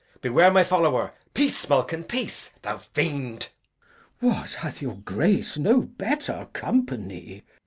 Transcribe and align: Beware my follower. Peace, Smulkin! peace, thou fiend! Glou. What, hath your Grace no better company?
Beware 0.19 0.49
my 0.49 0.63
follower. 0.63 1.11
Peace, 1.35 1.55
Smulkin! 1.55 2.03
peace, 2.05 2.49
thou 2.63 2.79
fiend! 2.79 3.49
Glou. 4.19 4.29
What, 4.29 4.53
hath 4.53 4.81
your 4.81 4.95
Grace 4.95 5.59
no 5.59 5.81
better 5.83 6.47
company? 6.53 7.43